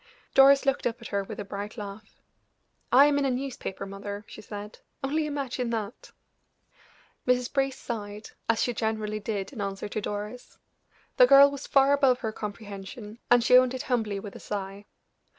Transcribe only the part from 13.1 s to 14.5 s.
and she owned it humbly with a